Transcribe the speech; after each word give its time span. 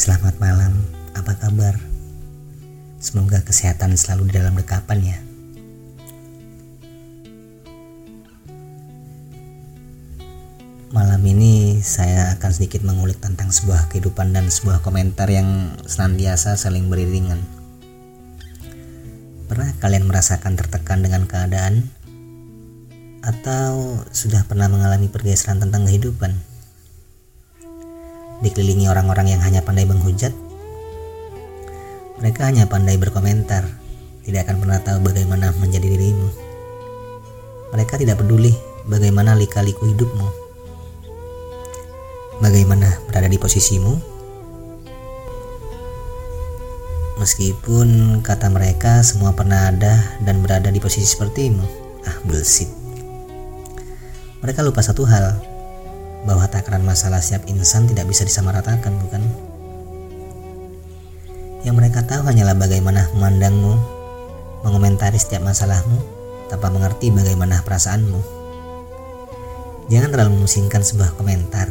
Selamat 0.00 0.32
malam, 0.40 0.72
apa 1.12 1.36
kabar? 1.36 1.76
Semoga 2.96 3.44
kesehatan 3.44 4.00
selalu 4.00 4.32
di 4.32 4.40
dalam 4.40 4.56
dekapan 4.56 4.98
ya. 5.04 5.18
Malam 10.88 11.20
ini 11.28 11.84
saya 11.84 12.32
akan 12.32 12.48
sedikit 12.48 12.80
mengulik 12.80 13.20
tentang 13.20 13.52
sebuah 13.52 13.92
kehidupan 13.92 14.32
dan 14.32 14.48
sebuah 14.48 14.80
komentar 14.80 15.28
yang 15.28 15.76
senantiasa 15.84 16.56
saling 16.56 16.88
beriringan. 16.88 17.44
Pernah 19.52 19.76
kalian 19.84 20.08
merasakan 20.08 20.56
tertekan 20.56 21.04
dengan 21.04 21.28
keadaan? 21.28 21.92
Atau 23.20 24.00
sudah 24.16 24.48
pernah 24.48 24.72
mengalami 24.72 25.12
pergeseran 25.12 25.60
tentang 25.60 25.84
kehidupan? 25.84 26.49
Dikelilingi 28.40 28.88
orang-orang 28.88 29.36
yang 29.36 29.40
hanya 29.44 29.60
pandai 29.60 29.84
menghujat? 29.84 30.32
Mereka 32.20 32.40
hanya 32.48 32.68
pandai 32.68 33.00
berkomentar, 33.00 33.64
tidak 34.24 34.48
akan 34.48 34.56
pernah 34.60 34.80
tahu 34.80 34.98
bagaimana 35.04 35.52
menjadi 35.56 35.88
dirimu. 35.88 36.28
Mereka 37.72 37.96
tidak 38.00 38.20
peduli 38.20 38.52
bagaimana 38.88 39.32
lika-liku 39.36 39.88
hidupmu 39.88 40.50
bagaimana 42.40 42.88
berada 43.06 43.28
di 43.28 43.36
posisimu? 43.36 43.94
Meskipun 47.20 48.20
kata 48.24 48.48
mereka 48.48 49.04
semua 49.04 49.36
pernah 49.36 49.68
ada 49.68 50.16
dan 50.24 50.40
berada 50.40 50.72
di 50.72 50.80
posisi 50.80 51.04
sepertimu. 51.04 51.60
Ah, 52.08 52.16
bullshit. 52.24 52.72
Mereka 54.40 54.64
lupa 54.64 54.80
satu 54.80 55.04
hal, 55.04 55.36
bahwa 56.24 56.44
takaran 56.48 56.84
masalah 56.84 57.22
setiap 57.22 57.48
insan 57.48 57.88
tidak 57.88 58.08
bisa 58.08 58.26
disamaratakan, 58.26 58.92
bukan? 59.00 59.22
Yang 61.64 61.74
mereka 61.76 62.00
tahu 62.04 62.24
hanyalah 62.24 62.56
bagaimana 62.56 63.08
memandangmu, 63.16 63.74
mengomentari 64.64 65.16
setiap 65.20 65.44
masalahmu, 65.44 66.00
tanpa 66.48 66.68
mengerti 66.72 67.12
bagaimana 67.12 67.60
perasaanmu. 67.62 68.20
Jangan 69.90 70.10
terlalu 70.10 70.30
memusingkan 70.40 70.82
sebuah 70.82 71.14
komentar. 71.18 71.68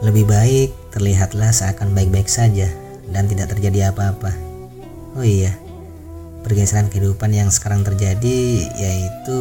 Lebih 0.00 0.24
baik 0.24 0.70
terlihatlah 0.96 1.52
seakan 1.52 1.92
baik-baik 1.92 2.26
saja 2.26 2.72
dan 3.12 3.28
tidak 3.28 3.52
terjadi 3.52 3.92
apa-apa. 3.92 4.32
Oh 5.18 5.26
iya, 5.26 5.54
pergeseran 6.46 6.88
kehidupan 6.88 7.34
yang 7.34 7.52
sekarang 7.52 7.84
terjadi 7.84 8.64
yaitu 8.80 9.38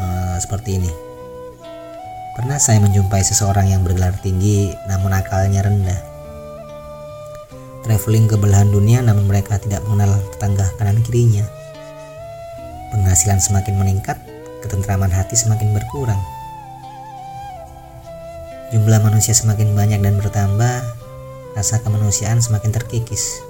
uh, 0.00 0.36
seperti 0.40 0.80
ini. 0.80 1.09
Pernah 2.30 2.62
saya 2.62 2.78
menjumpai 2.78 3.26
seseorang 3.26 3.74
yang 3.74 3.82
bergelar 3.82 4.14
tinggi 4.22 4.70
namun 4.86 5.10
akalnya 5.10 5.66
rendah. 5.66 5.98
Traveling 7.82 8.30
ke 8.30 8.38
belahan 8.38 8.70
dunia 8.70 9.02
namun 9.02 9.26
mereka 9.26 9.58
tidak 9.58 9.82
mengenal 9.90 10.14
tetangga 10.36 10.70
kanan 10.78 11.02
kirinya. 11.02 11.42
Penghasilan 12.94 13.42
semakin 13.42 13.74
meningkat, 13.82 14.14
ketentraman 14.62 15.10
hati 15.10 15.34
semakin 15.34 15.74
berkurang. 15.74 16.18
Jumlah 18.70 19.02
manusia 19.02 19.34
semakin 19.34 19.74
banyak 19.74 19.98
dan 19.98 20.14
bertambah, 20.22 20.86
rasa 21.58 21.82
kemanusiaan 21.82 22.38
semakin 22.38 22.70
terkikis. 22.70 23.42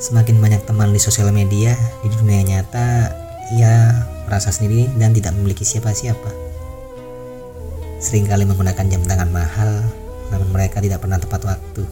Semakin 0.00 0.40
banyak 0.40 0.64
teman 0.64 0.88
di 0.88 0.96
sosial 0.96 1.28
media, 1.28 1.76
di 2.00 2.08
dunia 2.08 2.40
nyata, 2.40 3.12
ia 3.52 3.92
merasa 4.30 4.54
sendiri 4.54 4.86
dan 4.94 5.10
tidak 5.10 5.34
memiliki 5.34 5.66
siapa-siapa. 5.66 6.30
Seringkali 7.98 8.46
menggunakan 8.46 8.86
jam 8.86 9.02
tangan 9.02 9.26
mahal, 9.34 9.82
namun 10.30 10.54
mereka 10.54 10.78
tidak 10.78 11.02
pernah 11.02 11.18
tepat 11.18 11.42
waktu. 11.42 11.82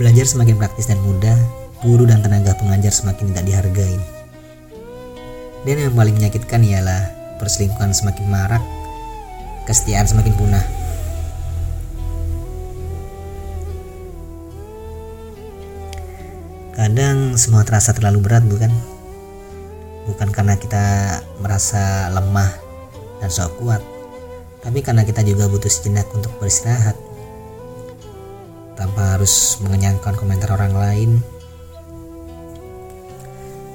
Belajar 0.00 0.24
semakin 0.24 0.56
praktis 0.56 0.88
dan 0.88 0.96
mudah, 1.04 1.36
guru 1.84 2.08
dan 2.08 2.24
tenaga 2.24 2.56
pengajar 2.56 2.90
semakin 2.96 3.30
tidak 3.30 3.44
dihargai. 3.44 4.00
Dan 5.68 5.76
yang 5.76 5.92
paling 5.92 6.16
menyakitkan 6.16 6.64
ialah 6.64 7.12
perselingkuhan 7.36 7.92
semakin 7.92 8.24
marak, 8.32 8.64
kesetiaan 9.68 10.08
semakin 10.08 10.32
punah. 10.34 10.64
Kadang 16.74 17.38
semua 17.38 17.62
terasa 17.62 17.94
terlalu 17.94 18.18
berat, 18.24 18.42
bukan? 18.48 18.93
Bukan 20.04 20.28
karena 20.28 20.60
kita 20.60 20.84
merasa 21.40 22.12
lemah 22.12 22.52
dan 23.24 23.30
sok 23.32 23.56
kuat, 23.56 23.80
tapi 24.60 24.84
karena 24.84 25.04
kita 25.04 25.24
juga 25.24 25.48
butuh 25.48 25.68
sejenak 25.68 26.08
untuk 26.12 26.32
beristirahat. 26.36 26.96
Tanpa 28.76 29.16
harus 29.16 29.56
mengenyangkan 29.64 30.12
komentar 30.18 30.52
orang 30.52 30.74
lain, 30.76 31.10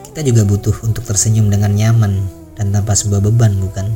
kita 0.10 0.22
juga 0.36 0.44
butuh 0.44 0.76
untuk 0.84 1.08
tersenyum 1.08 1.48
dengan 1.48 1.72
nyaman 1.72 2.28
dan 2.60 2.76
tanpa 2.76 2.92
sebuah 2.92 3.24
beban 3.24 3.56
bukan? 3.56 3.88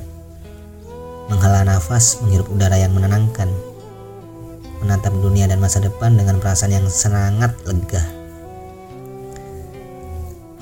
Menghela 1.27 1.67
nafas, 1.67 2.21
menghirup 2.23 2.47
udara 2.47 2.79
yang 2.79 2.95
menenangkan. 2.95 3.51
Menatap 4.79 5.11
dunia 5.19 5.51
dan 5.51 5.59
masa 5.59 5.83
depan 5.83 6.15
dengan 6.15 6.39
perasaan 6.39 6.71
yang 6.71 6.87
sangat 6.87 7.51
lega. 7.67 8.22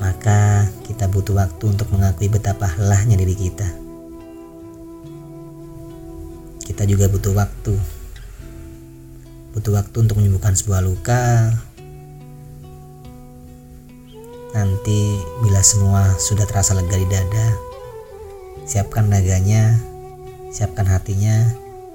Maka 0.02 0.66
kita 0.90 1.06
butuh 1.06 1.38
waktu 1.38 1.64
untuk 1.70 1.88
mengakui 1.94 2.28
betapa 2.28 2.74
lelahnya 2.82 3.16
diri 3.22 3.38
kita. 3.38 3.70
Kita 6.66 6.84
juga 6.90 7.06
butuh 7.06 7.38
waktu. 7.38 7.78
Butuh 9.54 9.78
waktu 9.78 9.98
untuk 10.02 10.18
menyembuhkan 10.18 10.58
sebuah 10.58 10.82
luka, 10.82 11.54
Nanti 14.52 15.16
bila 15.40 15.64
semua 15.64 16.12
sudah 16.20 16.44
terasa 16.44 16.76
lega 16.76 17.00
di 17.00 17.08
dada, 17.08 17.72
Siapkan 18.62 19.10
naganya, 19.10 19.74
siapkan 20.54 20.86
hatinya 20.86 21.50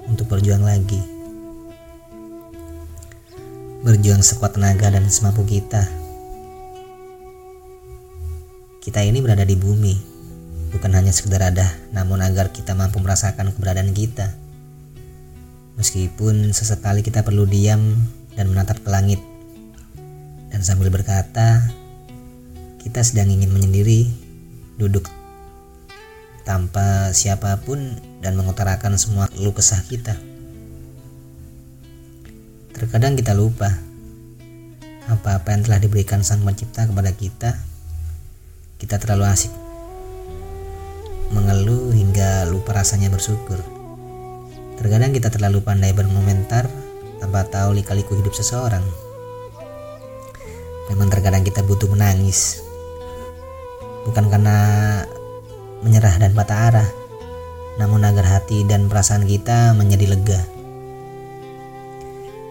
untuk 0.05 0.29
berjuang 0.29 0.61
lagi. 0.61 0.99
Berjuang 3.81 4.21
sekuat 4.21 4.59
tenaga 4.59 4.93
dan 4.93 5.07
semampu 5.07 5.47
kita. 5.47 5.96
Kita 8.87 9.03
ini 9.03 9.19
berada 9.19 9.43
di 9.43 9.59
bumi, 9.59 9.99
bukan 10.71 10.95
hanya 10.95 11.11
sekedar 11.11 11.43
ada, 11.43 11.67
namun 11.91 12.23
agar 12.23 12.55
kita 12.55 12.71
mampu 12.71 13.03
merasakan 13.03 13.51
keberadaan 13.51 13.91
kita. 13.91 14.31
Meskipun 15.75 16.55
sesekali 16.55 17.03
kita 17.03 17.27
perlu 17.27 17.43
diam 17.43 17.99
dan 18.39 18.47
menatap 18.47 18.79
ke 18.79 18.87
langit, 18.87 19.19
dan 20.47 20.63
sambil 20.63 20.87
berkata, 20.87 21.67
kita 22.79 23.03
sedang 23.03 23.27
ingin 23.27 23.51
menyendiri, 23.51 24.07
duduk 24.79 25.11
tanpa 26.47 27.11
siapa 27.11 27.59
pun 27.67 27.99
dan 28.23 28.39
mengutarakan 28.39 28.95
semua 28.95 29.27
keluh 29.27 29.51
kesah 29.51 29.83
kita. 29.83 30.15
Terkadang 32.71 33.19
kita 33.19 33.35
lupa 33.35 33.67
apa-apa 35.11 35.59
yang 35.59 35.67
telah 35.67 35.83
diberikan 35.83 36.23
Sang 36.23 36.39
Pencipta 36.47 36.87
kepada 36.87 37.11
kita. 37.11 37.76
Kita 38.77 39.01
terlalu 39.01 39.25
asik 39.25 39.49
mengeluh 41.33 41.91
hingga 41.91 42.45
lupa 42.45 42.77
rasanya 42.77 43.09
bersyukur. 43.09 43.59
Terkadang 44.77 45.11
kita 45.11 45.33
terlalu 45.33 45.65
pandai 45.65 45.91
berkomentar 45.97 46.69
tanpa 47.17 47.41
tahu 47.49 47.73
lika-liku 47.73 48.13
hidup 48.13 48.37
seseorang. 48.37 48.85
Memang 50.93 51.09
terkadang 51.09 51.41
kita 51.41 51.65
butuh 51.65 51.89
menangis. 51.89 52.61
Bukan 54.05 54.29
karena 54.29 54.57
menyerah 55.81 56.15
dan 56.21 56.31
patah 56.37 56.59
arah, 56.71 56.89
namun 57.81 58.05
agar 58.05 58.39
hati 58.39 58.61
dan 58.63 58.87
perasaan 58.87 59.25
kita 59.25 59.73
menjadi 59.73 60.15
lega. 60.15 60.41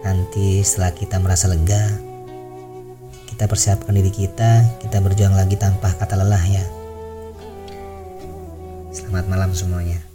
Nanti 0.03 0.61
setelah 0.61 0.91
kita 0.91 1.17
merasa 1.17 1.49
lega, 1.49 2.06
kita 3.37 3.45
persiapkan 3.45 3.93
diri 3.93 4.09
kita, 4.09 4.65
kita 4.81 4.97
berjuang 4.97 5.37
lagi 5.37 5.53
tanpa 5.61 5.93
kata 5.93 6.17
lelah 6.17 6.41
ya. 6.49 6.65
Selamat 8.89 9.29
malam 9.29 9.53
semuanya. 9.53 10.06